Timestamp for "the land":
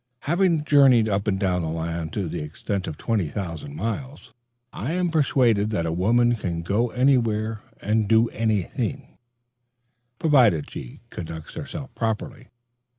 1.61-2.11